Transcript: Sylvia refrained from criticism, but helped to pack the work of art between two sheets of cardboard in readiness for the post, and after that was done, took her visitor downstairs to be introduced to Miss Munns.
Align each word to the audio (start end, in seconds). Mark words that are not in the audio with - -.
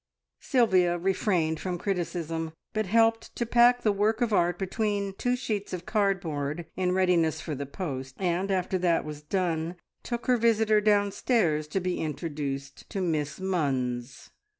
Sylvia 0.39 0.97
refrained 0.97 1.59
from 1.59 1.77
criticism, 1.77 2.53
but 2.73 2.87
helped 2.87 3.35
to 3.35 3.45
pack 3.45 3.83
the 3.83 3.91
work 3.91 4.19
of 4.19 4.33
art 4.33 4.57
between 4.57 5.13
two 5.13 5.35
sheets 5.35 5.73
of 5.73 5.85
cardboard 5.85 6.65
in 6.75 6.93
readiness 6.93 7.39
for 7.39 7.53
the 7.53 7.67
post, 7.67 8.15
and 8.17 8.49
after 8.49 8.79
that 8.79 9.05
was 9.05 9.21
done, 9.21 9.75
took 10.01 10.25
her 10.25 10.37
visitor 10.37 10.81
downstairs 10.81 11.67
to 11.67 11.79
be 11.79 11.99
introduced 12.01 12.89
to 12.89 12.99
Miss 12.99 13.37
Munns. 13.39 14.31